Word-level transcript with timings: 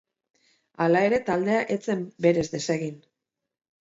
Hala 0.85 1.03
ere, 1.09 1.19
taldea 1.29 1.59
ez 1.75 1.79
zen 1.91 2.01
berez 2.27 2.47
desegin. 2.57 2.99